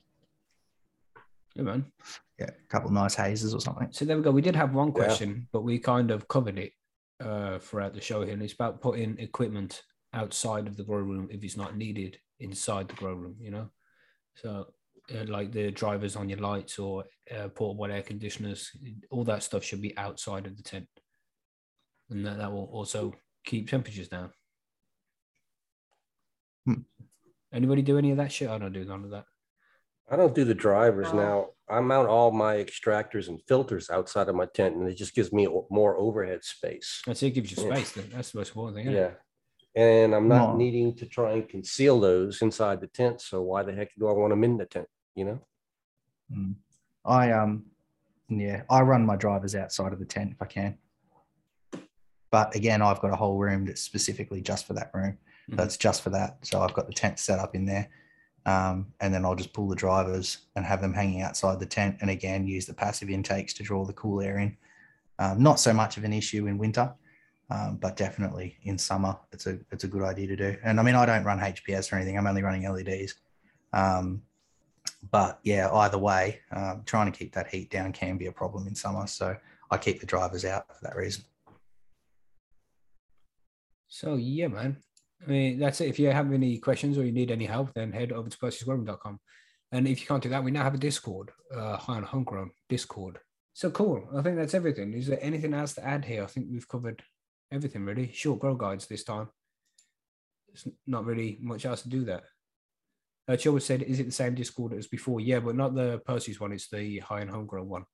[1.55, 1.91] Yeah, man.
[2.39, 4.31] yeah a couple of nice hazes or something So there we go.
[4.31, 4.93] We did have one Yeah.
[4.93, 6.73] question, but we kind of covered it
[7.19, 8.33] uh, throughout the show here.
[8.33, 12.87] And it's about putting equipment outside of the grow room if it's not needed inside
[12.87, 13.69] the grow room, you know?
[14.35, 14.73] So,
[15.13, 18.71] uh, like the drivers on your lights or uh, portable air conditioners,
[19.11, 20.87] all that stuff should be outside of the tent.
[22.09, 24.31] And that, that will also keep temperatures down.
[26.65, 26.81] Hmm.
[27.51, 28.49] Anybody do any of that shit?
[28.49, 29.25] I don't do none of that.
[30.09, 31.15] I don't do the drivers Oh.
[31.17, 31.49] now.
[31.69, 35.31] I mount all my extractors and filters outside of my tent, and it just gives
[35.31, 37.01] me more overhead space.
[37.05, 37.75] That's it, gives you Yeah.
[37.75, 37.91] space.
[37.93, 38.09] Then.
[38.11, 38.87] That's the most important thing.
[38.87, 39.07] isn't Yeah.
[39.09, 39.19] it?
[39.75, 40.57] And I'm not No.
[40.57, 43.21] needing to try and conceal those inside the tent.
[43.21, 44.87] So why the heck do I want them in the tent?
[45.15, 45.39] You know?
[46.31, 46.55] Mm.
[47.05, 47.65] I um
[48.29, 50.77] yeah, I run my drivers outside of the tent if I can.
[52.33, 55.19] But again, I've got a whole room that's specifically just for that room.
[55.51, 55.57] Mhm.
[55.57, 56.43] That's just for that.
[56.43, 57.89] So I've got the tent set up in there.
[58.47, 61.97] Um, and then I'll just pull the drivers and have them hanging outside the tent.
[62.01, 64.57] And again, use the passive intakes to draw the cool air in.
[65.19, 66.91] Um, not so much of an issue in winter,
[67.51, 70.57] um, but definitely in summer, it's a it's a good idea to do.
[70.63, 72.17] And I mean, I don't run HPS or anything.
[72.17, 73.13] I'm only running LEDs.
[73.73, 74.23] Um,
[75.11, 78.65] but yeah, either way, um, trying to keep that heat down can be a problem
[78.65, 79.05] in summer.
[79.05, 79.37] So
[79.69, 81.25] I keep the drivers out for that reason.
[83.93, 84.77] So yeah, man.
[85.21, 85.87] I mean, that's it.
[85.87, 89.19] If you have any questions or you need any help, then head over to percysgrowroom.com.
[89.71, 92.49] And if you can't do that, we now have a Discord, uh, high on homegrown
[92.69, 93.19] Discord.
[93.53, 94.09] So cool.
[94.17, 94.93] I think that's everything.
[94.93, 96.23] Is there anything else to add here?
[96.23, 97.03] I think we've covered
[97.51, 98.11] everything really.
[98.11, 99.29] Short grow guides this time.
[100.51, 102.23] It's not really much else to do that.
[103.27, 106.39] Uh, Chilwood said, "Is it the same Discord as before?" Yeah, but not the Percy's
[106.39, 106.51] one.
[106.51, 107.85] It's the high and homegrown one.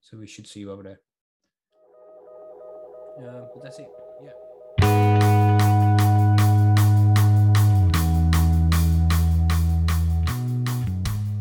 [0.00, 1.00] So we should see you over there.
[3.18, 4.05] Uh, but that's it.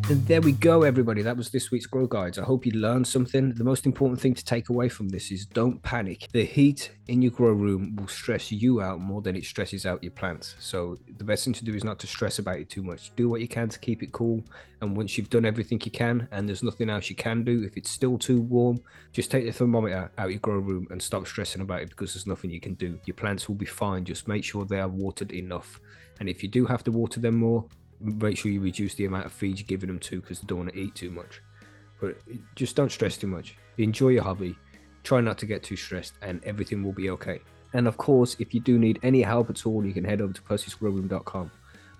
[0.08, 1.24] And there we go, everybody.
[1.24, 2.38] That was this week's Grow Guides.
[2.38, 3.56] I hope you learned something.
[3.56, 6.28] The most important thing to take away from this is don't panic.
[6.32, 10.04] The heat in your grow room will stress you out more than it stresses out
[10.04, 10.54] your plants.
[10.60, 13.16] So, the best thing to do is not to stress about it too much.
[13.16, 14.44] Do what you can to keep it cool.
[14.80, 17.76] And once you've done everything you can and there's nothing else you can do, if
[17.76, 18.80] it's still too warm,
[19.12, 22.28] just take the thermometer out your grow room and stop stressing about it because there's
[22.28, 23.00] nothing you can do.
[23.06, 24.06] Your plants will be fine.
[24.06, 25.80] Just make sure they are watered enough.
[26.20, 27.66] And if you do have to water them more,
[28.00, 30.60] make sure you reduce the amount of feed you're giving them to because they don't
[30.60, 31.42] want to eat too much.
[32.02, 32.18] But
[32.56, 33.56] just don't stress too much.
[33.78, 34.56] Enjoy your hobby.
[35.04, 37.40] Try not to get too stressed, and everything will be okay.
[37.74, 40.34] And of course, if you do need any help at all, you can head over
[40.34, 41.52] to percysgrowroom.com.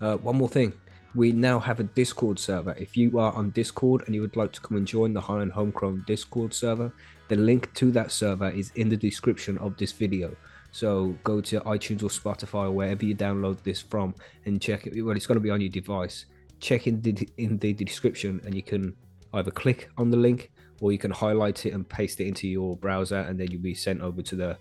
[0.02, 0.74] Uh, one more thing.
[1.14, 2.76] We now have a Discord server.
[2.78, 5.42] If you are on Discord and you would like to come and join the High
[5.42, 6.92] and Homegrown Discord server,
[7.30, 10.36] the link to that server is in the description of this video.
[10.76, 15.02] So go to iTunes or Spotify or wherever you download this from and check it.
[15.02, 16.26] Well, it's going to be on your device.
[16.60, 18.94] Check in the in the description, and you can
[19.34, 22.76] either click on the link or you can highlight it and paste it into your
[22.76, 24.58] browser, and then you'll be sent over to the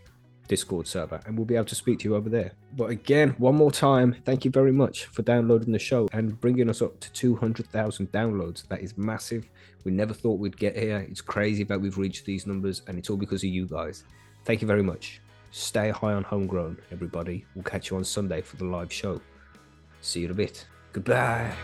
[0.47, 2.53] Discord server, and we'll be able to speak to you over there.
[2.77, 6.71] But again, one more time, thank you very much for downloading the show and bringing
[6.71, 8.69] us up to 200,000 downloads.
[8.69, 9.49] That is massive.
[9.83, 10.99] We never thought we'd get here.
[11.11, 14.05] It's crazy that we've reached these numbers, and it's all because of you guys.
[14.45, 15.21] Thank you very much.
[15.57, 17.47] Stay high on homegrown, everybody.
[17.55, 19.21] We'll catch you on Sunday for the live show.
[20.01, 20.67] See you in a bit.
[20.93, 21.55] Goodbye.